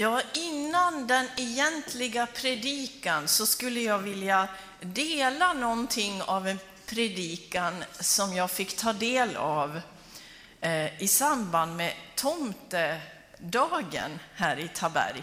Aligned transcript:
Ja, 0.00 0.20
innan 0.34 1.06
den 1.06 1.26
egentliga 1.36 2.26
predikan 2.26 3.28
så 3.28 3.46
skulle 3.46 3.80
jag 3.80 3.98
vilja 3.98 4.48
dela 4.80 5.52
någonting 5.52 6.22
av 6.22 6.48
en 6.48 6.58
predikan 6.86 7.84
som 8.00 8.34
jag 8.34 8.50
fick 8.50 8.76
ta 8.76 8.92
del 8.92 9.36
av 9.36 9.80
eh, 10.60 11.02
i 11.02 11.08
samband 11.08 11.76
med 11.76 11.92
tomtedagen 12.14 14.18
här 14.34 14.58
i 14.58 14.68
Taberg. 14.68 15.22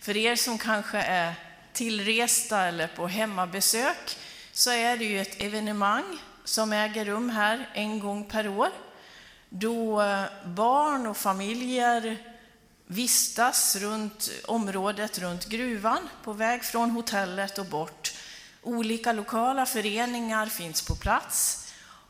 För 0.00 0.16
er 0.16 0.36
som 0.36 0.58
kanske 0.58 0.98
är 0.98 1.34
tillresta 1.72 2.60
eller 2.60 2.86
på 2.86 3.06
hemmabesök 3.06 4.16
så 4.52 4.70
är 4.70 4.96
det 4.96 5.04
ju 5.04 5.20
ett 5.20 5.42
evenemang 5.42 6.18
som 6.44 6.72
äger 6.72 7.04
rum 7.04 7.30
här 7.30 7.70
en 7.74 8.00
gång 8.00 8.24
per 8.24 8.48
år 8.48 8.70
då 9.48 10.02
eh, 10.02 10.24
barn 10.44 11.06
och 11.06 11.16
familjer 11.16 12.33
vistas 12.86 13.76
runt 13.76 14.30
området 14.44 15.18
runt 15.18 15.46
gruvan 15.46 16.08
på 16.24 16.32
väg 16.32 16.64
från 16.64 16.90
hotellet 16.90 17.58
och 17.58 17.66
bort. 17.66 18.12
Olika 18.62 19.12
lokala 19.12 19.66
föreningar 19.66 20.46
finns 20.46 20.82
på 20.82 20.94
plats. 20.94 21.66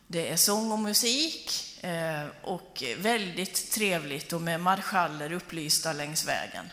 Det 0.06 0.28
är 0.28 0.36
sång 0.36 0.72
och 0.72 0.78
musik 0.78 1.78
eh, 1.84 2.26
och 2.42 2.82
väldigt 2.98 3.70
trevligt 3.70 4.32
och 4.32 4.42
med 4.42 4.60
marschaller 4.60 5.32
upplysta 5.32 5.92
längs 5.92 6.24
vägen. 6.26 6.70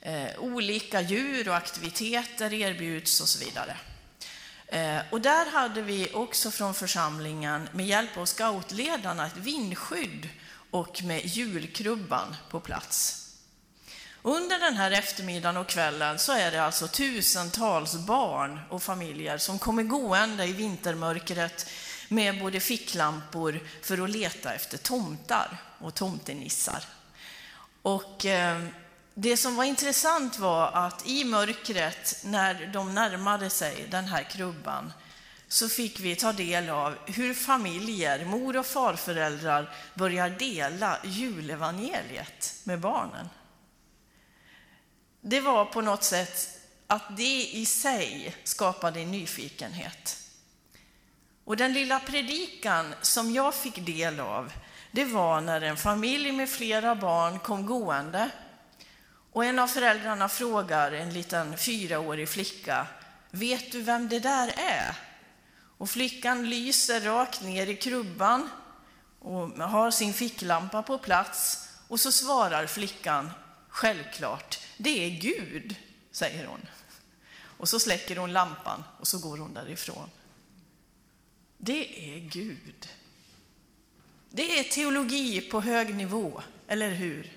Eh, 0.00 0.38
olika 0.38 1.00
djur 1.00 1.48
och 1.48 1.56
aktiviteter 1.56 2.52
erbjuds 2.52 3.20
och 3.20 3.28
så 3.28 3.44
vidare. 3.44 3.76
Eh, 4.66 5.02
och 5.10 5.20
där 5.20 5.50
hade 5.50 5.82
vi 5.82 6.10
också 6.12 6.50
från 6.50 6.74
församlingen 6.74 7.68
med 7.72 7.86
hjälp 7.86 8.16
av 8.16 8.26
scoutledarna 8.26 9.26
ett 9.26 9.36
vindskydd 9.36 10.28
och 10.70 11.02
med 11.04 11.26
julkrubban 11.26 12.36
på 12.50 12.60
plats. 12.60 13.16
Under 14.22 14.58
den 14.58 14.76
här 14.76 14.90
eftermiddagen 14.90 15.56
och 15.56 15.66
kvällen 15.66 16.18
så 16.18 16.32
är 16.32 16.50
det 16.50 16.62
alltså 16.62 16.88
tusentals 16.88 17.94
barn 17.94 18.60
och 18.70 18.82
familjer 18.82 19.38
som 19.38 19.58
kommer 19.58 19.82
gående 19.82 20.46
i 20.46 20.52
vintermörkret 20.52 21.70
med 22.08 22.40
både 22.40 22.60
ficklampor 22.60 23.60
för 23.82 24.04
att 24.04 24.10
leta 24.10 24.54
efter 24.54 24.78
tomtar 24.78 25.56
och 25.78 25.94
tomtenissar. 25.94 26.84
Och 27.82 28.26
eh, 28.26 28.62
det 29.14 29.36
som 29.36 29.56
var 29.56 29.64
intressant 29.64 30.38
var 30.38 30.70
att 30.72 31.06
i 31.06 31.24
mörkret, 31.24 32.20
när 32.24 32.70
de 32.72 32.94
närmade 32.94 33.50
sig 33.50 33.86
den 33.90 34.04
här 34.04 34.22
krubban, 34.22 34.92
så 35.52 35.68
fick 35.68 36.00
vi 36.00 36.16
ta 36.16 36.32
del 36.32 36.68
av 36.68 36.96
hur 37.06 37.34
familjer, 37.34 38.24
mor 38.24 38.56
och 38.56 38.66
farföräldrar, 38.66 39.74
börjar 39.94 40.30
dela 40.30 40.98
julevangeliet 41.04 42.60
med 42.64 42.80
barnen. 42.80 43.28
Det 45.20 45.40
var 45.40 45.64
på 45.64 45.80
något 45.80 46.04
sätt 46.04 46.58
att 46.86 47.16
det 47.16 47.46
i 47.52 47.66
sig 47.66 48.36
skapade 48.44 49.04
nyfikenhet. 49.04 50.16
Och 51.44 51.56
den 51.56 51.72
lilla 51.72 52.00
predikan 52.00 52.94
som 53.00 53.32
jag 53.32 53.54
fick 53.54 53.86
del 53.86 54.20
av, 54.20 54.52
det 54.90 55.04
var 55.04 55.40
när 55.40 55.60
en 55.60 55.76
familj 55.76 56.32
med 56.32 56.50
flera 56.50 56.94
barn 56.94 57.38
kom 57.38 57.66
gående 57.66 58.30
och 59.32 59.44
en 59.44 59.58
av 59.58 59.66
föräldrarna 59.66 60.28
frågar 60.28 60.92
en 60.92 61.12
liten 61.12 61.56
fyraårig 61.56 62.28
flicka, 62.28 62.86
vet 63.30 63.72
du 63.72 63.82
vem 63.82 64.08
det 64.08 64.18
där 64.18 64.52
är? 64.56 65.09
Och 65.80 65.90
flickan 65.90 66.50
lyser 66.50 67.00
rakt 67.00 67.42
ner 67.42 67.66
i 67.66 67.76
krubban 67.76 68.48
och 69.18 69.48
har 69.48 69.90
sin 69.90 70.14
ficklampa 70.14 70.82
på 70.82 70.98
plats 70.98 71.68
och 71.88 72.00
så 72.00 72.12
svarar 72.12 72.66
flickan 72.66 73.30
självklart, 73.68 74.58
det 74.76 75.04
är 75.04 75.20
Gud, 75.20 75.76
säger 76.12 76.46
hon. 76.46 76.60
Och 77.42 77.68
så 77.68 77.80
släcker 77.80 78.16
hon 78.16 78.32
lampan 78.32 78.84
och 78.98 79.08
så 79.08 79.18
går 79.18 79.38
hon 79.38 79.54
därifrån. 79.54 80.10
Det 81.58 82.14
är 82.14 82.18
Gud. 82.18 82.88
Det 84.30 84.58
är 84.58 84.64
teologi 84.64 85.40
på 85.40 85.60
hög 85.60 85.94
nivå, 85.94 86.42
eller 86.66 86.90
hur? 86.90 87.32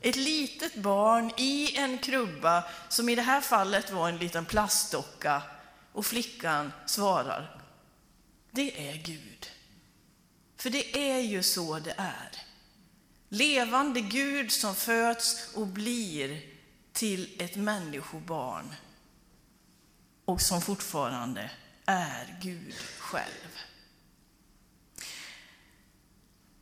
Ett 0.00 0.16
litet 0.16 0.74
barn 0.74 1.32
i 1.36 1.76
en 1.76 1.98
krubba, 1.98 2.64
som 2.88 3.08
i 3.08 3.14
det 3.14 3.22
här 3.22 3.40
fallet 3.40 3.90
var 3.90 4.08
en 4.08 4.18
liten 4.18 4.44
plastdocka, 4.44 5.42
och 5.92 6.06
flickan 6.06 6.72
svarar, 6.86 7.57
det 8.58 8.88
är 8.88 8.96
Gud. 8.96 9.50
För 10.56 10.70
det 10.70 11.10
är 11.10 11.20
ju 11.20 11.42
så 11.42 11.78
det 11.78 11.94
är. 11.96 12.30
Levande 13.28 14.00
Gud 14.00 14.52
som 14.52 14.74
föds 14.74 15.54
och 15.54 15.66
blir 15.66 16.42
till 16.92 17.42
ett 17.42 17.56
människobarn 17.56 18.74
och 20.24 20.40
som 20.40 20.60
fortfarande 20.60 21.50
är 21.86 22.38
Gud 22.42 22.74
själv. 22.98 23.58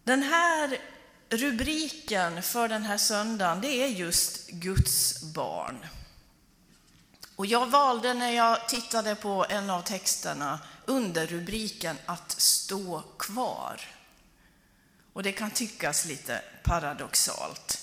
Den 0.05 0.23
här 0.23 0.79
rubriken 1.29 2.43
för 2.43 2.69
den 2.69 2.83
här 2.83 2.99
söndagen, 2.99 3.61
det 3.61 3.83
är 3.83 3.89
just 3.89 4.51
Guds 4.51 5.23
barn. 5.23 5.87
Och 7.37 7.47
jag 7.47 7.67
valde 7.67 8.15
när 8.15 8.31
jag 8.31 8.69
tittade 8.69 9.15
på 9.15 9.47
en 9.49 9.71
av 9.71 9.83
texterna 9.83 10.59
under 10.85 11.27
rubriken 11.27 11.97
att 12.07 12.41
stå 12.41 13.03
kvar. 13.19 13.81
Och 15.13 15.23
det 15.23 15.33
kan 15.33 15.51
tyckas 15.51 16.05
lite 16.05 16.41
paradoxalt. 16.63 17.83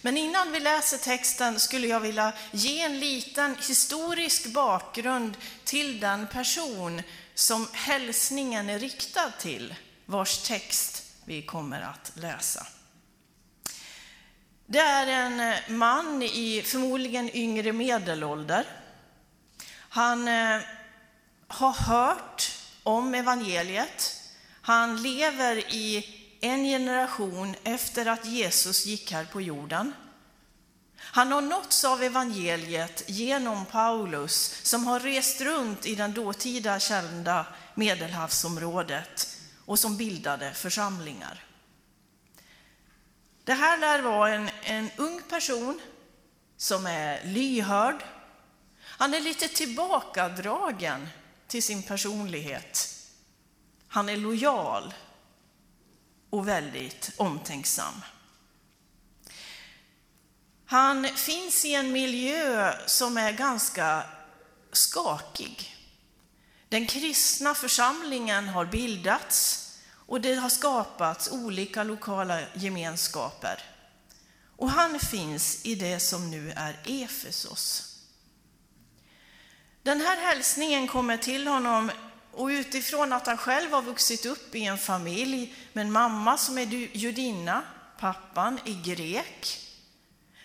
Men 0.00 0.16
innan 0.16 0.52
vi 0.52 0.60
läser 0.60 0.98
texten 0.98 1.60
skulle 1.60 1.86
jag 1.86 2.00
vilja 2.00 2.32
ge 2.50 2.80
en 2.80 3.00
liten 3.00 3.56
historisk 3.68 4.46
bakgrund 4.46 5.36
till 5.64 6.00
den 6.00 6.26
person 6.26 7.02
som 7.34 7.68
hälsningen 7.72 8.70
är 8.70 8.78
riktad 8.78 9.30
till, 9.38 9.74
vars 10.06 10.38
text 10.38 11.02
vi 11.24 11.42
kommer 11.42 11.80
att 11.80 12.12
läsa. 12.14 12.66
Det 14.66 14.78
är 14.78 15.06
en 15.06 15.54
man 15.78 16.22
i 16.22 16.62
förmodligen 16.64 17.36
yngre 17.36 17.72
medelålder. 17.72 18.81
Han 19.94 20.28
eh, 20.28 20.60
har 21.48 21.72
hört 21.72 22.50
om 22.82 23.14
evangeliet. 23.14 24.20
Han 24.62 25.02
lever 25.02 25.56
i 25.56 26.06
en 26.40 26.64
generation 26.64 27.54
efter 27.64 28.06
att 28.06 28.26
Jesus 28.26 28.86
gick 28.86 29.12
här 29.12 29.24
på 29.24 29.40
jorden. 29.40 29.92
Han 30.96 31.32
har 31.32 31.40
nåtts 31.40 31.84
av 31.84 32.02
evangeliet 32.02 33.04
genom 33.06 33.66
Paulus 33.66 34.60
som 34.62 34.86
har 34.86 35.00
rest 35.00 35.40
runt 35.40 35.86
i 35.86 35.94
det 35.94 36.08
dåtida 36.08 36.80
kända 36.80 37.46
medelhavsområdet 37.74 39.36
och 39.64 39.78
som 39.78 39.96
bildade 39.96 40.52
församlingar. 40.52 41.44
Det 43.44 43.54
här 43.54 43.78
lär 43.78 44.02
vara 44.02 44.34
en, 44.34 44.50
en 44.62 44.90
ung 44.96 45.22
person 45.22 45.80
som 46.56 46.86
är 46.86 47.24
lyhörd. 47.24 48.04
Han 49.02 49.14
är 49.14 49.20
lite 49.20 49.48
tillbakadragen 49.48 51.08
till 51.46 51.62
sin 51.62 51.82
personlighet. 51.82 52.88
Han 53.88 54.08
är 54.08 54.16
lojal 54.16 54.94
och 56.30 56.48
väldigt 56.48 57.10
omtänksam. 57.16 57.94
Han 60.66 61.08
finns 61.08 61.64
i 61.64 61.74
en 61.74 61.92
miljö 61.92 62.74
som 62.86 63.16
är 63.16 63.32
ganska 63.32 64.04
skakig. 64.72 65.76
Den 66.68 66.86
kristna 66.86 67.54
församlingen 67.54 68.48
har 68.48 68.64
bildats 68.64 69.68
och 69.90 70.20
det 70.20 70.34
har 70.34 70.48
skapats 70.48 71.28
olika 71.32 71.82
lokala 71.82 72.40
gemenskaper. 72.54 73.62
Och 74.56 74.70
han 74.70 75.00
finns 75.00 75.64
i 75.64 75.74
det 75.74 76.00
som 76.00 76.30
nu 76.30 76.52
är 76.56 76.80
Efesos. 76.84 77.91
Den 79.82 80.00
här 80.00 80.16
hälsningen 80.16 80.88
kommer 80.88 81.16
till 81.16 81.46
honom 81.46 81.90
och 82.32 82.46
utifrån 82.46 83.12
att 83.12 83.26
han 83.26 83.36
själv 83.36 83.72
har 83.72 83.82
vuxit 83.82 84.26
upp 84.26 84.54
i 84.54 84.64
en 84.64 84.78
familj 84.78 85.54
med 85.72 85.82
en 85.82 85.92
mamma 85.92 86.38
som 86.38 86.58
är 86.58 86.66
judinna, 86.96 87.62
pappan 87.98 88.58
är 88.64 88.82
grek. 88.84 89.58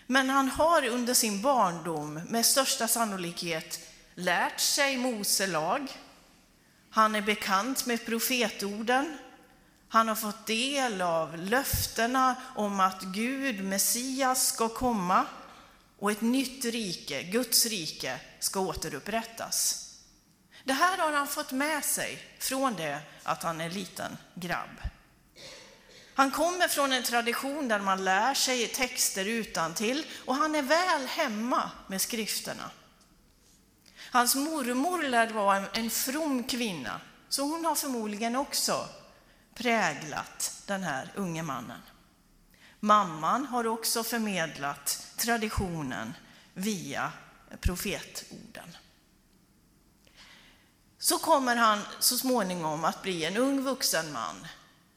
Men 0.06 0.30
han 0.30 0.48
har 0.48 0.86
under 0.86 1.14
sin 1.14 1.42
barndom 1.42 2.14
med 2.14 2.46
största 2.46 2.88
sannolikhet 2.88 3.80
lärt 4.14 4.60
sig 4.60 4.96
Mose 4.96 5.46
lag. 5.46 5.92
Han 6.90 7.14
är 7.14 7.22
bekant 7.22 7.86
med 7.86 8.06
profetorden. 8.06 9.18
Han 9.88 10.08
har 10.08 10.14
fått 10.14 10.46
del 10.46 11.02
av 11.02 11.36
löftena 11.36 12.34
om 12.56 12.80
att 12.80 13.02
Gud, 13.02 13.64
Messias, 13.64 14.46
ska 14.46 14.68
komma 14.68 15.26
och 15.98 16.10
ett 16.10 16.20
nytt 16.20 16.64
rike, 16.64 17.22
Guds 17.22 17.66
rike, 17.66 18.20
ska 18.38 18.60
återupprättas. 18.60 19.84
Det 20.64 20.72
här 20.72 20.98
har 20.98 21.12
han 21.12 21.26
fått 21.26 21.52
med 21.52 21.84
sig 21.84 22.22
från 22.38 22.74
det 22.74 23.00
att 23.22 23.42
han 23.42 23.60
är 23.60 23.70
liten 23.70 24.16
grabb. 24.34 24.80
Han 26.14 26.30
kommer 26.30 26.68
från 26.68 26.92
en 26.92 27.02
tradition 27.02 27.68
där 27.68 27.80
man 27.80 28.04
lär 28.04 28.34
sig 28.34 28.68
texter 28.68 29.24
utan 29.24 29.74
till 29.74 30.06
och 30.26 30.34
han 30.34 30.54
är 30.54 30.62
väl 30.62 31.06
hemma 31.06 31.70
med 31.86 32.00
skrifterna. 32.00 32.70
Hans 34.10 34.34
mormor 34.34 35.02
lär 35.02 35.32
vara 35.32 35.66
en 35.72 35.90
from 35.90 36.44
kvinna, 36.44 37.00
så 37.28 37.42
hon 37.42 37.64
har 37.64 37.74
förmodligen 37.74 38.36
också 38.36 38.88
präglat 39.54 40.62
den 40.66 40.82
här 40.82 41.12
unge 41.14 41.42
mannen. 41.42 41.80
Mamman 42.80 43.46
har 43.46 43.66
också 43.66 44.04
förmedlat 44.04 45.06
traditionen 45.16 46.14
via 46.54 47.12
profetorden. 47.60 48.76
Så 50.98 51.18
kommer 51.18 51.56
han 51.56 51.80
så 51.98 52.18
småningom 52.18 52.84
att 52.84 53.02
bli 53.02 53.24
en 53.24 53.36
ung 53.36 53.62
vuxen 53.62 54.12
man 54.12 54.46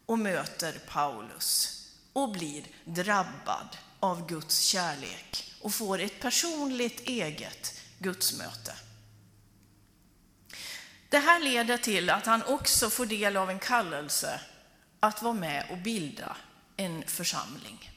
och 0.05 0.19
möter 0.19 0.81
Paulus 0.87 1.77
och 2.13 2.31
blir 2.31 2.63
drabbad 2.85 3.77
av 3.99 4.27
Guds 4.27 4.59
kärlek 4.59 5.53
och 5.61 5.73
får 5.73 5.99
ett 5.99 6.19
personligt 6.19 6.99
eget 6.99 7.81
gudsmöte. 7.99 8.73
Det 11.09 11.17
här 11.17 11.39
leder 11.39 11.77
till 11.77 12.09
att 12.09 12.25
han 12.25 12.43
också 12.43 12.89
får 12.89 13.05
del 13.05 13.37
av 13.37 13.49
en 13.49 13.59
kallelse 13.59 14.41
att 14.99 15.21
vara 15.21 15.33
med 15.33 15.67
och 15.69 15.77
bilda 15.77 16.37
en 16.77 17.03
församling. 17.07 17.91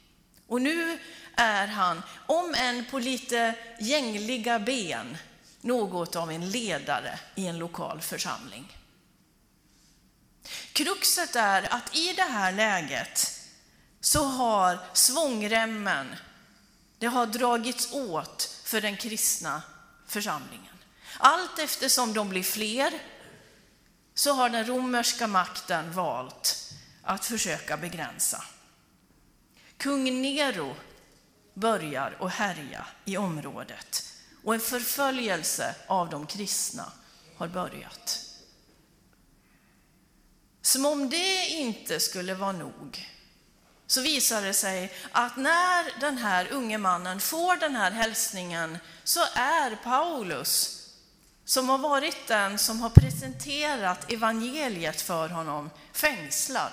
Och 0.46 0.62
nu 0.62 0.98
är 1.36 1.66
han, 1.66 2.02
om 2.26 2.54
än 2.54 2.84
på 2.84 2.98
lite 2.98 3.54
gängliga 3.80 4.58
ben, 4.58 5.16
något 5.60 6.16
av 6.16 6.30
en 6.30 6.50
ledare 6.50 7.18
i 7.34 7.46
en 7.46 7.58
lokal 7.58 8.00
församling. 8.00 8.76
Kruxet 10.72 11.36
är 11.36 11.74
att 11.74 11.96
i 11.96 12.12
det 12.12 12.22
här 12.22 12.52
läget 12.52 13.40
så 14.00 14.24
har 14.24 14.78
svångremmen, 14.92 16.16
det 16.98 17.06
har 17.06 17.26
dragits 17.26 17.92
åt 17.92 18.60
för 18.64 18.80
den 18.80 18.96
kristna 18.96 19.62
församlingen. 20.06 20.74
Allt 21.18 21.58
eftersom 21.58 22.14
de 22.14 22.28
blir 22.28 22.42
fler 22.42 22.92
så 24.14 24.32
har 24.32 24.48
den 24.48 24.66
romerska 24.66 25.26
makten 25.26 25.92
valt 25.92 26.72
att 27.02 27.24
försöka 27.24 27.76
begränsa. 27.76 28.44
Kung 29.84 30.22
Nero 30.22 30.76
börjar 31.54 32.16
att 32.20 32.32
härja 32.32 32.86
i 33.04 33.16
området 33.16 34.04
och 34.44 34.54
en 34.54 34.60
förföljelse 34.60 35.74
av 35.86 36.10
de 36.10 36.26
kristna 36.26 36.92
har 37.36 37.48
börjat. 37.48 38.20
Som 40.62 40.86
om 40.86 41.10
det 41.10 41.46
inte 41.46 42.00
skulle 42.00 42.34
vara 42.34 42.52
nog 42.52 43.08
så 43.86 44.00
visar 44.00 44.42
det 44.42 44.54
sig 44.54 44.92
att 45.12 45.36
när 45.36 46.00
den 46.00 46.18
här 46.18 46.52
unge 46.52 46.78
mannen 46.78 47.20
får 47.20 47.56
den 47.56 47.76
här 47.76 47.90
hälsningen 47.90 48.78
så 49.04 49.20
är 49.34 49.76
Paulus, 49.84 50.82
som 51.44 51.68
har 51.68 51.78
varit 51.78 52.28
den 52.28 52.58
som 52.58 52.80
har 52.80 52.90
presenterat 52.90 54.12
evangeliet 54.12 55.00
för 55.00 55.28
honom, 55.28 55.70
fängslad. 55.92 56.72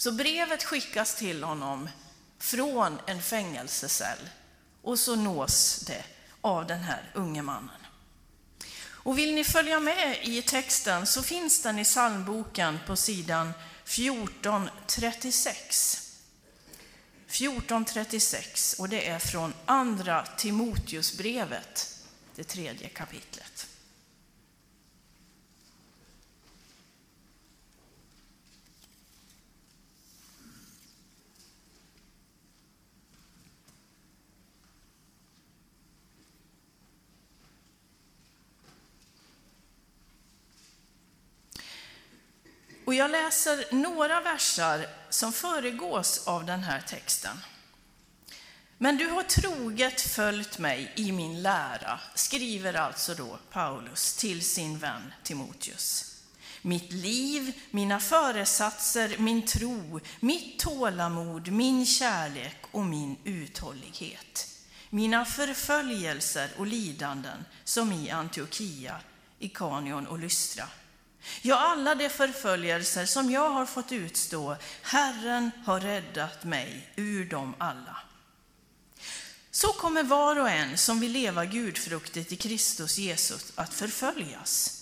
Så 0.00 0.12
brevet 0.12 0.64
skickas 0.64 1.14
till 1.14 1.42
honom 1.42 1.88
från 2.38 2.98
en 3.06 3.22
fängelsecell 3.22 4.18
och 4.82 4.98
så 4.98 5.16
nås 5.16 5.84
det 5.86 6.04
av 6.40 6.66
den 6.66 6.80
här 6.80 7.10
unge 7.14 7.42
mannen. 7.42 7.80
Och 8.82 9.18
vill 9.18 9.34
ni 9.34 9.44
följa 9.44 9.80
med 9.80 10.18
i 10.22 10.42
texten 10.42 11.06
så 11.06 11.22
finns 11.22 11.62
den 11.62 11.78
i 11.78 11.84
psalmboken 11.84 12.78
på 12.86 12.96
sidan 12.96 13.52
1436. 13.84 15.96
1436 17.26 18.76
och 18.78 18.88
det 18.88 19.08
är 19.08 19.18
från 19.18 19.54
andra 19.66 20.26
Timoteusbrevet, 20.26 21.98
det 22.34 22.44
tredje 22.44 22.88
kapitlet. 22.88 23.66
Och 42.89 42.89
jag 43.00 43.10
läser 43.10 43.64
några 43.70 44.20
versar 44.20 44.86
som 45.10 45.32
föregås 45.32 46.26
av 46.26 46.44
den 46.44 46.62
här 46.62 46.80
texten. 46.80 47.36
Men 48.78 48.96
du 48.96 49.06
har 49.06 49.22
troget 49.22 50.00
följt 50.00 50.58
mig 50.58 50.92
i 50.96 51.12
min 51.12 51.42
lära, 51.42 52.00
skriver 52.14 52.74
alltså 52.74 53.14
då 53.14 53.38
Paulus 53.50 54.14
till 54.16 54.44
sin 54.44 54.78
vän 54.78 55.12
Timoteus. 55.22 56.16
Mitt 56.62 56.92
liv, 56.92 57.52
mina 57.70 58.00
föresatser, 58.00 59.16
min 59.18 59.46
tro, 59.46 60.00
mitt 60.20 60.58
tålamod, 60.58 61.48
min 61.48 61.86
kärlek 61.86 62.56
och 62.70 62.84
min 62.84 63.16
uthållighet. 63.24 64.48
Mina 64.90 65.24
förföljelser 65.24 66.50
och 66.58 66.66
lidanden 66.66 67.44
som 67.64 67.92
i 67.92 68.10
Antiochia, 68.10 69.00
Ikanion 69.38 70.06
och 70.06 70.18
Lystra 70.18 70.68
Ja, 71.42 71.58
alla 71.58 71.94
de 71.94 72.08
förföljelser 72.08 73.06
som 73.06 73.30
jag 73.30 73.50
har 73.50 73.66
fått 73.66 73.92
utstå, 73.92 74.56
Herren 74.82 75.50
har 75.64 75.80
räddat 75.80 76.44
mig 76.44 76.90
ur 76.96 77.24
dem 77.24 77.54
alla. 77.58 77.96
Så 79.50 79.68
kommer 79.68 80.02
var 80.02 80.40
och 80.40 80.50
en 80.50 80.78
som 80.78 81.00
vill 81.00 81.12
leva 81.12 81.44
gudfruktigt 81.44 82.32
i 82.32 82.36
Kristus 82.36 82.98
Jesus 82.98 83.52
att 83.54 83.74
förföljas. 83.74 84.76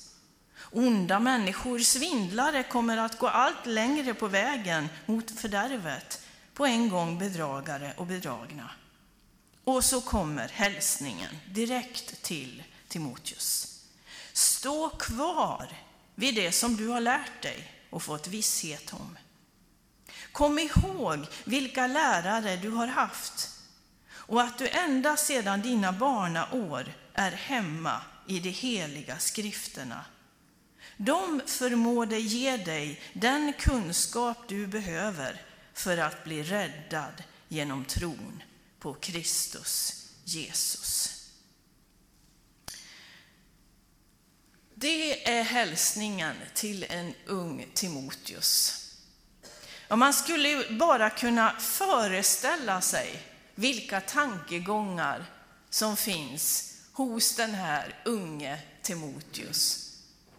Onda 0.71 1.19
människor, 1.19 1.79
svindlare, 1.79 2.63
kommer 2.63 2.97
att 2.97 3.19
gå 3.19 3.29
allt 3.29 3.67
längre 3.67 4.15
på 4.15 4.27
vägen 4.27 4.89
mot 5.07 5.31
fördärvet, 5.31 6.23
på 6.55 6.67
en 6.67 6.89
gång 6.89 7.19
bedragare 7.19 7.93
och 7.97 8.07
bedragna. 8.07 8.71
Och 9.65 9.85
så 9.85 10.01
kommer 10.01 10.49
hälsningen 10.49 11.39
direkt 11.47 12.23
till 12.23 12.63
Timoteus. 12.89 13.79
Stå 14.33 14.89
kvar 14.89 15.69
vid 16.19 16.35
det 16.35 16.53
som 16.53 16.77
du 16.77 16.89
har 16.89 17.01
lärt 17.01 17.43
dig 17.43 17.73
och 17.91 18.03
fått 18.03 18.27
visshet 18.27 18.93
om. 18.93 19.19
Kom 20.33 20.59
ihåg 20.59 21.27
vilka 21.45 21.87
lärare 21.87 22.57
du 22.57 22.71
har 22.71 22.87
haft 22.87 23.51
och 24.11 24.43
att 24.43 24.59
du 24.59 24.69
ända 24.69 25.17
sedan 25.17 25.63
dina 25.63 25.93
barnaår 25.93 26.95
är 27.15 27.31
hemma 27.31 28.01
i 28.27 28.41
de 28.41 28.51
heliga 28.51 29.19
skrifterna. 29.19 30.05
De 30.97 31.41
förmår 31.47 32.07
dig 32.07 32.21
ge 32.21 32.57
dig 32.57 33.01
den 33.13 33.53
kunskap 33.53 34.39
du 34.49 34.67
behöver 34.67 35.43
för 35.75 35.99
att 35.99 36.25
bli 36.25 36.43
räddad 36.43 37.23
genom 37.49 37.85
tron 37.85 38.43
på 38.79 38.95
Kristus 38.95 40.05
Jesus. 40.25 41.18
Det 44.81 45.29
är 45.31 45.43
hälsningen 45.43 46.37
till 46.55 46.87
en 46.89 47.15
ung 47.27 47.67
Timoteus. 47.75 48.85
Och 49.89 49.99
man 49.99 50.13
skulle 50.13 50.65
bara 50.71 51.11
kunna 51.11 51.53
föreställa 51.61 52.81
sig 52.81 53.23
vilka 53.55 54.01
tankegångar 54.01 55.25
som 55.71 55.97
finns 55.97 56.75
hos 56.93 57.37
den 57.37 57.55
här 57.55 57.95
unge 58.05 58.59
Timoteus, 58.83 59.93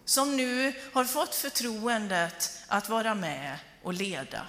som 0.04 0.36
nu 0.36 0.72
har 0.92 1.04
fått 1.04 1.34
förtroendet 1.34 2.62
att 2.68 2.88
vara 2.88 3.14
med 3.14 3.58
och 3.82 3.94
leda. 3.94 4.46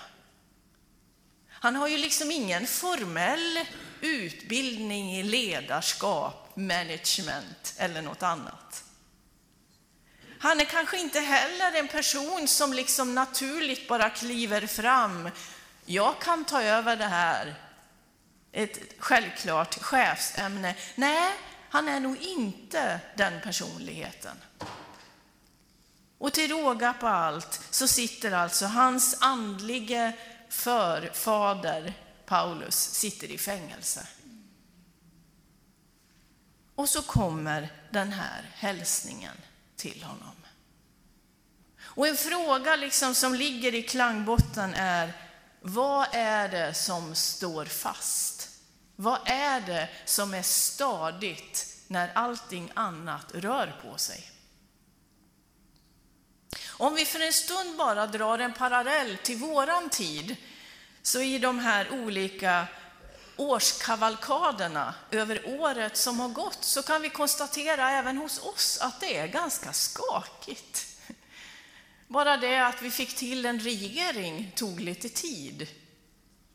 Han 1.49 1.75
har 1.75 1.87
ju 1.87 1.97
liksom 1.97 2.31
ingen 2.31 2.67
formell 2.67 3.65
utbildning 4.01 5.15
i 5.15 5.23
ledarskap, 5.23 6.55
management 6.55 7.73
eller 7.77 8.01
något 8.01 8.23
annat. 8.23 8.83
Han 10.41 10.59
är 10.59 10.65
kanske 10.65 10.97
inte 10.97 11.19
heller 11.19 11.79
en 11.79 11.87
person 11.87 12.47
som 12.47 12.73
liksom 12.73 13.15
naturligt 13.15 13.87
bara 13.87 14.09
kliver 14.09 14.67
fram. 14.67 15.29
Jag 15.85 16.19
kan 16.21 16.45
ta 16.45 16.61
över 16.61 16.95
det 16.95 17.05
här. 17.05 17.55
Ett 18.51 18.79
självklart 18.97 19.81
chefsämne. 19.81 20.75
Nej, 20.95 21.33
han 21.69 21.87
är 21.87 21.99
nog 21.99 22.17
inte 22.17 22.99
den 23.17 23.41
personligheten. 23.41 24.37
Och 26.17 26.33
till 26.33 26.51
råga 26.51 26.93
på 26.93 27.07
allt 27.07 27.61
så 27.69 27.87
sitter 27.87 28.31
alltså 28.31 28.65
hans 28.65 29.17
andlige 29.21 30.13
förfader 30.49 31.93
Paulus 32.25 32.75
sitter 32.75 33.27
i 33.27 33.37
fängelse. 33.37 34.07
Och 36.75 36.89
så 36.89 37.01
kommer 37.01 37.73
den 37.91 38.11
här 38.11 38.49
hälsningen 38.53 39.35
till 39.81 40.03
honom. 40.03 40.35
Och 41.83 42.07
en 42.07 42.17
fråga 42.17 42.75
liksom 42.75 43.15
som 43.15 43.35
ligger 43.35 43.75
i 43.75 43.83
klangbotten 43.83 44.73
är, 44.73 45.13
vad 45.61 46.07
är 46.11 46.49
det 46.49 46.73
som 46.73 47.15
står 47.15 47.65
fast? 47.65 48.49
Vad 48.95 49.19
är 49.25 49.61
det 49.61 49.89
som 50.05 50.33
är 50.33 50.41
stadigt 50.41 51.77
när 51.87 52.11
allting 52.13 52.71
annat 52.73 53.25
rör 53.33 53.79
på 53.83 53.97
sig? 53.97 54.31
Om 56.67 56.95
vi 56.95 57.05
för 57.05 57.19
en 57.19 57.33
stund 57.33 57.77
bara 57.77 58.07
drar 58.07 58.39
en 58.39 58.53
parallell 58.53 59.17
till 59.17 59.37
våran 59.37 59.89
tid, 59.89 60.35
så 61.01 61.21
i 61.21 61.39
de 61.39 61.59
här 61.59 61.91
olika 61.91 62.67
årskavalkaderna 63.37 64.93
över 65.11 65.41
året 65.45 65.97
som 65.97 66.19
har 66.19 66.29
gått 66.29 66.63
så 66.63 66.83
kan 66.83 67.01
vi 67.01 67.09
konstatera 67.09 67.91
även 67.91 68.17
hos 68.17 68.43
oss 68.43 68.77
att 68.81 68.99
det 68.99 69.17
är 69.17 69.27
ganska 69.27 69.73
skakigt. 69.73 70.87
Bara 72.07 72.37
det 72.37 72.67
att 72.67 72.81
vi 72.81 72.91
fick 72.91 73.15
till 73.15 73.45
en 73.45 73.59
regering 73.59 74.51
tog 74.55 74.79
lite 74.79 75.09
tid. 75.09 75.67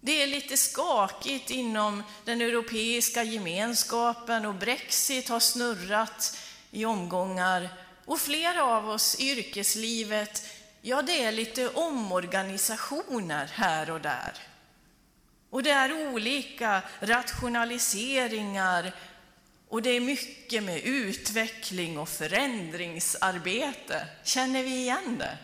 Det 0.00 0.22
är 0.22 0.26
lite 0.26 0.56
skakigt 0.56 1.50
inom 1.50 2.02
den 2.24 2.40
europeiska 2.40 3.22
gemenskapen 3.22 4.46
och 4.46 4.54
Brexit 4.54 5.28
har 5.28 5.40
snurrat 5.40 6.38
i 6.70 6.84
omgångar. 6.84 7.68
Och 8.04 8.20
flera 8.20 8.64
av 8.64 8.88
oss 8.88 9.16
i 9.20 9.30
yrkeslivet, 9.30 10.42
ja 10.80 11.02
det 11.02 11.22
är 11.22 11.32
lite 11.32 11.68
omorganisationer 11.68 13.50
här 13.52 13.90
och 13.90 14.00
där. 14.00 14.32
Och 15.50 15.62
det 15.62 15.70
är 15.70 16.12
olika 16.12 16.82
rationaliseringar 17.00 18.92
och 19.68 19.82
det 19.82 19.90
är 19.90 20.00
mycket 20.00 20.62
med 20.62 20.80
utveckling 20.80 21.98
och 21.98 22.08
förändringsarbete. 22.08 24.08
Känner 24.24 24.62
vi 24.62 24.76
igen 24.76 25.18
det? 25.18 25.38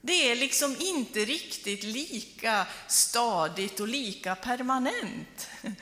Det 0.00 0.30
är 0.30 0.36
liksom 0.36 0.76
inte 0.80 1.24
riktigt 1.24 1.84
lika 1.84 2.66
stadigt 2.86 3.80
och 3.80 3.88
lika 3.88 4.34
permanent 4.34 5.48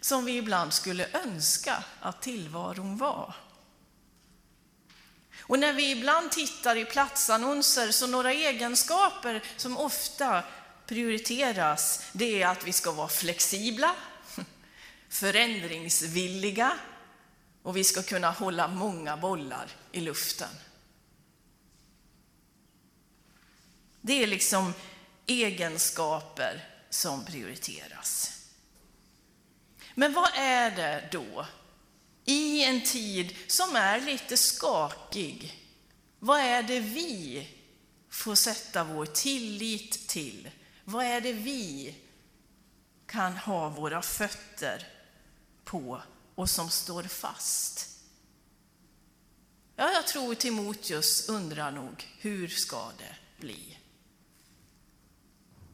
som 0.00 0.24
vi 0.24 0.36
ibland 0.36 0.72
skulle 0.72 1.06
önska 1.24 1.84
att 2.00 2.22
tillvaron 2.22 2.96
var. 2.96 3.34
Och 5.40 5.58
när 5.58 5.72
vi 5.72 5.90
ibland 5.90 6.30
tittar 6.30 6.76
i 6.76 6.84
platsannonser 6.84 7.90
så 7.90 8.06
några 8.06 8.32
egenskaper 8.32 9.42
som 9.56 9.76
ofta 9.76 10.42
prioriteras, 10.90 12.02
det 12.12 12.42
är 12.42 12.46
att 12.46 12.66
vi 12.66 12.72
ska 12.72 12.92
vara 12.92 13.08
flexibla, 13.08 13.96
förändringsvilliga 15.08 16.78
och 17.62 17.76
vi 17.76 17.84
ska 17.84 18.02
kunna 18.02 18.30
hålla 18.30 18.68
många 18.68 19.16
bollar 19.16 19.70
i 19.92 20.00
luften. 20.00 20.48
Det 24.00 24.22
är 24.22 24.26
liksom 24.26 24.74
egenskaper 25.26 26.64
som 26.88 27.24
prioriteras. 27.24 28.32
Men 29.94 30.12
vad 30.12 30.30
är 30.34 30.70
det 30.70 31.08
då 31.12 31.46
i 32.24 32.64
en 32.64 32.80
tid 32.80 33.36
som 33.46 33.76
är 33.76 34.00
lite 34.00 34.36
skakig? 34.36 35.66
Vad 36.18 36.40
är 36.40 36.62
det 36.62 36.80
vi 36.80 37.48
får 38.10 38.34
sätta 38.34 38.84
vår 38.84 39.06
tillit 39.06 40.08
till? 40.08 40.50
Vad 40.90 41.04
är 41.04 41.20
det 41.20 41.32
vi 41.32 41.94
kan 43.06 43.36
ha 43.36 43.68
våra 43.68 44.02
fötter 44.02 44.86
på 45.64 46.02
och 46.34 46.50
som 46.50 46.70
står 46.70 47.02
fast? 47.02 47.88
Ja, 49.76 49.92
jag 49.92 50.06
tror 50.06 50.34
Timoteus 50.34 51.28
undrar 51.28 51.70
nog, 51.70 52.08
hur 52.18 52.48
ska 52.48 52.90
det 52.98 53.16
bli? 53.40 53.78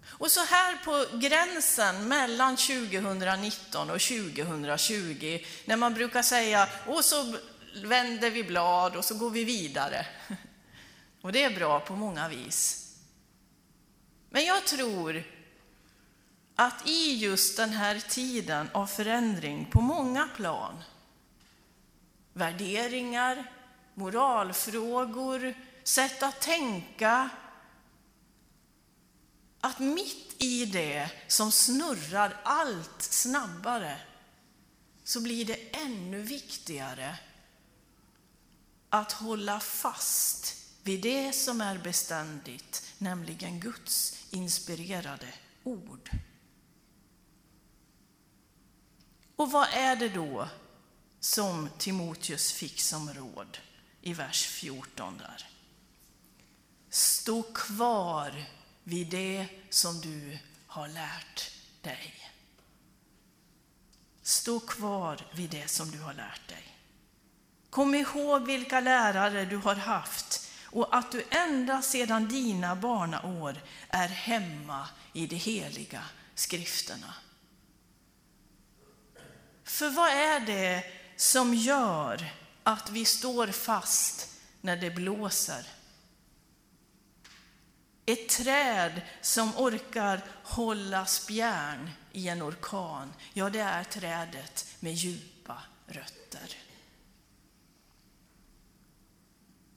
Och 0.07 0.31
så 0.31 0.45
här 0.45 0.77
på 0.85 1.19
gränsen 1.19 2.09
mellan 2.09 2.57
2019 2.57 3.91
och 3.91 4.01
2020, 4.01 5.45
när 5.65 5.77
man 5.77 5.95
brukar 5.95 6.23
säga 6.23 6.69
och 6.87 7.05
så 7.05 7.37
vänder 7.85 8.31
vi 8.31 8.45
blad 8.45 8.97
och 8.97 9.05
så 9.05 9.15
går 9.15 9.31
vi 9.31 9.45
vidare. 9.45 10.07
Och 11.21 11.33
det 11.33 11.43
är 11.43 11.51
bra 11.51 11.81
på 11.81 11.97
många 11.97 12.29
vis. 12.29 12.86
Men 14.31 14.45
jag 14.45 14.65
tror 14.65 15.25
att 16.55 16.89
i 16.89 17.15
just 17.15 17.57
den 17.57 17.71
här 17.71 18.01
tiden 18.09 18.69
av 18.73 18.87
förändring 18.87 19.71
på 19.71 19.81
många 19.81 20.29
plan, 20.37 20.83
värderingar, 22.33 23.53
moralfrågor, 23.95 25.55
sätt 25.83 26.23
att 26.23 26.41
tänka, 26.41 27.31
att 29.61 29.79
mitt 29.79 30.43
i 30.43 30.67
det 30.67 31.11
som 31.27 31.53
snurrar 31.53 32.41
allt 32.43 33.03
snabbare 33.03 34.01
så 35.05 35.21
blir 35.21 35.45
det 35.45 35.77
ännu 35.77 36.23
viktigare 36.23 37.19
att 38.91 39.13
hålla 39.13 39.61
fast 39.61 40.66
vid 40.87 41.01
det 41.01 41.33
som 41.33 41.61
är 41.61 41.79
beständigt, 41.79 42.95
nämligen 42.99 43.61
Guds 43.61 44.25
inspirerade 44.31 45.29
ord. 45.65 46.11
Och 49.37 49.51
vad 49.53 49.69
är 49.73 49.97
det 49.97 50.09
då 50.09 50.49
som 51.21 51.69
Timoteus 51.79 52.53
fick 52.53 52.81
som 52.81 53.15
råd 53.15 53.59
i 54.01 54.13
vers 54.15 54.47
14 54.47 55.19
där? 55.19 55.49
Stå 56.91 57.43
kvar 57.43 58.45
vid 58.85 59.11
det 59.11 59.47
som 59.71 60.01
du 60.01 60.39
har 60.67 60.89
lärt 60.89 61.51
dig. 61.81 62.31
Stå 64.23 64.61
kvar 64.61 65.27
vid 65.35 65.51
det 65.51 65.69
som 65.69 65.91
du 65.91 66.01
har 66.01 66.15
lärt 66.15 66.49
dig. 66.49 66.77
Kom 67.71 67.95
ihåg 67.95 68.47
vilka 68.47 68.81
lärare 68.81 69.45
du 69.45 69.57
har 69.57 69.75
haft 69.75 70.46
och 70.77 70.97
att 70.97 71.13
du 71.13 71.25
ända 71.31 71.83
sedan 71.83 72.29
dina 72.29 72.77
barnaår 72.77 73.63
är 73.89 74.09
hemma 74.09 74.89
i 75.13 75.27
de 75.27 75.37
heliga 75.37 76.03
skrifterna. 76.35 77.15
För 79.65 79.91
vad 79.91 80.09
är 80.09 80.41
det 80.41 80.85
som 81.17 81.55
gör 81.55 82.35
att 82.63 82.91
vi 82.91 83.05
står 83.05 83.47
fast 83.47 84.31
när 84.61 84.77
det 84.77 84.91
blåser? 84.91 85.67
Ett 88.07 88.29
träd 88.29 89.01
som 89.21 89.57
orkar 89.57 90.25
hålla 90.43 91.07
spjärn 91.07 91.91
i 92.13 92.29
en 92.29 92.43
orkan, 92.43 93.13
ja 93.33 93.51
det 93.51 93.61
är 93.61 93.85
trädet 93.85 94.67
med 94.81 94.93
djupa 94.93 95.63
rötter. 95.87 96.66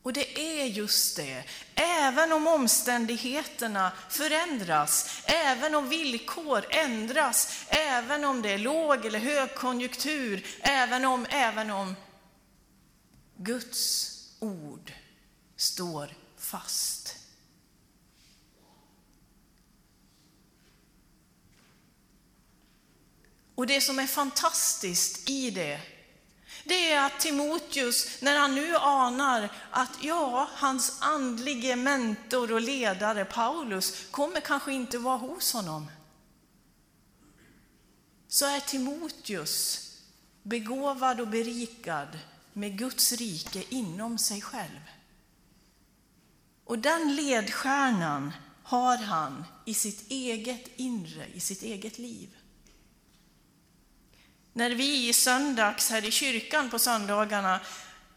Och 0.03 0.13
det 0.13 0.39
är 0.39 0.65
just 0.65 1.15
det, 1.15 1.43
även 1.75 2.31
om 2.31 2.47
omständigheterna 2.47 3.91
förändras, 4.09 5.21
även 5.25 5.75
om 5.75 5.89
villkor 5.89 6.65
ändras, 6.69 7.65
även 7.67 8.25
om 8.25 8.41
det 8.41 8.49
är 8.49 8.57
låg 8.57 9.05
eller 9.05 9.19
högkonjunktur, 9.19 10.45
även 10.61 11.05
om, 11.05 11.25
även 11.29 11.69
om 11.69 11.95
Guds 13.37 14.15
ord 14.39 14.93
står 15.55 16.13
fast. 16.37 17.15
Och 23.55 23.67
det 23.67 23.81
som 23.81 23.99
är 23.99 24.07
fantastiskt 24.07 25.29
i 25.29 25.49
det, 25.49 25.81
det 26.69 26.91
är 26.91 27.05
att 27.05 27.19
Timoteus, 27.19 28.21
när 28.21 28.39
han 28.39 28.55
nu 28.55 28.75
anar 28.75 29.49
att 29.71 30.03
ja, 30.03 30.49
hans 30.53 30.97
andlige 31.01 31.75
mentor 31.75 32.51
och 32.51 32.61
ledare 32.61 33.25
Paulus 33.25 34.07
kommer 34.11 34.41
kanske 34.41 34.73
inte 34.73 34.97
vara 34.97 35.17
hos 35.17 35.53
honom, 35.53 35.87
så 38.27 38.45
är 38.45 38.59
Timoteus 38.59 39.85
begåvad 40.43 41.19
och 41.19 41.27
berikad 41.27 42.19
med 42.53 42.77
Guds 42.77 43.11
rike 43.11 43.63
inom 43.69 44.17
sig 44.17 44.41
själv. 44.41 44.81
Och 46.65 46.79
den 46.79 47.15
ledstjärnan 47.15 48.31
har 48.63 48.97
han 48.97 49.45
i 49.65 49.73
sitt 49.73 50.11
eget 50.11 50.67
inre, 50.75 51.27
i 51.33 51.39
sitt 51.39 51.63
eget 51.63 51.97
liv. 51.97 52.29
När 54.53 54.69
vi 54.69 55.09
i 55.09 55.13
söndags 55.13 55.89
här 55.89 56.05
i 56.05 56.11
kyrkan 56.11 56.69
på 56.69 56.79
söndagarna 56.79 57.59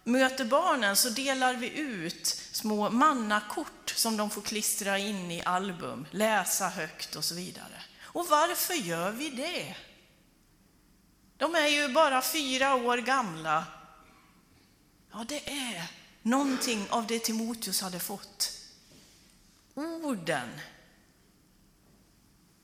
möter 0.04 0.44
barnen 0.44 0.96
så 0.96 1.08
delar 1.08 1.54
vi 1.54 1.78
ut 1.78 2.26
små 2.52 2.90
mannakort 2.90 3.94
som 3.96 4.16
de 4.16 4.30
får 4.30 4.42
klistra 4.42 4.98
in 4.98 5.30
i 5.30 5.42
album, 5.42 6.06
läsa 6.10 6.68
högt 6.68 7.16
och 7.16 7.24
så 7.24 7.34
vidare. 7.34 7.82
Och 8.02 8.26
varför 8.28 8.74
gör 8.74 9.10
vi 9.10 9.30
det? 9.30 9.76
De 11.36 11.54
är 11.54 11.66
ju 11.66 11.88
bara 11.88 12.22
fyra 12.22 12.74
år 12.74 12.98
gamla. 12.98 13.64
Ja, 15.12 15.24
det 15.28 15.50
är 15.50 15.90
någonting 16.22 16.86
av 16.90 17.06
det 17.06 17.18
Timoteus 17.18 17.80
hade 17.80 18.00
fått. 18.00 18.52
Orden 19.74 20.48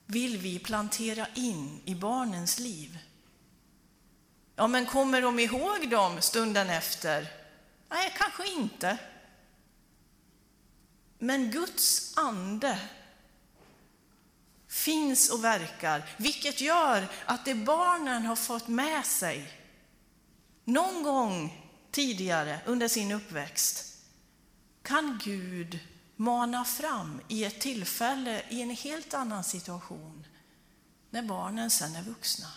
vill 0.07 0.39
vi 0.39 0.59
plantera 0.59 1.27
in 1.35 1.81
i 1.85 1.95
barnens 1.95 2.59
liv? 2.59 2.99
Ja, 4.59 4.67
men 4.67 4.87
kommer 4.87 5.23
de 5.23 5.39
ihåg 5.39 5.91
dem 5.91 6.21
stunden 6.21 6.71
efter? 6.71 7.33
Nej, 7.89 8.15
kanske 8.19 8.49
inte. 8.49 8.99
Men 11.19 11.51
Guds 11.51 12.17
ande 12.17 12.79
finns 14.69 15.31
och 15.31 15.45
verkar, 15.45 16.15
vilket 16.17 16.61
gör 16.61 17.09
att 17.25 17.45
det 17.45 17.55
barnen 17.55 18.27
har 18.27 18.37
fått 18.37 18.69
med 18.69 19.07
sig 19.07 19.53
någon 20.65 21.03
gång 21.03 21.65
tidigare 21.91 22.61
under 22.67 22.89
sin 22.89 23.13
uppväxt 23.13 23.97
kan 24.83 25.21
Gud 25.25 25.79
mana 26.17 26.65
fram 26.65 27.21
i 27.29 27.45
ett 27.45 27.61
tillfälle 27.61 28.43
i 28.49 28.63
en 28.63 28.71
helt 28.71 29.15
annan 29.15 29.45
situation 29.45 30.27
när 31.11 31.23
barnen 31.23 31.71
sen 31.71 31.97
är 31.97 32.03
vuxna. 32.03 32.49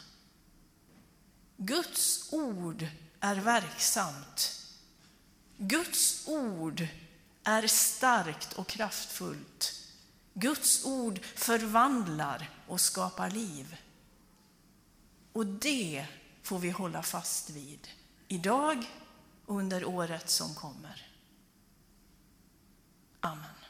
Guds 1.64 2.34
ord 2.34 2.88
är 3.20 3.36
verksamt. 3.36 4.66
Guds 5.58 6.28
ord 6.28 6.88
är 7.44 7.68
starkt 7.68 8.54
och 8.54 8.68
kraftfullt. 8.68 9.74
Guds 10.34 10.86
ord 10.86 11.24
förvandlar 11.24 12.50
och 12.68 12.82
skapar 12.82 13.30
liv. 13.30 13.78
Och 15.34 15.46
det 15.46 16.08
får 16.44 16.60
vi 16.60 16.70
hålla 16.70 17.04
fast 17.04 17.50
vid 17.50 17.88
idag 18.28 18.86
och 19.46 19.56
under 19.56 19.86
året 19.86 20.30
som 20.30 20.56
kommer. 20.56 21.08
Amen. 23.20 23.61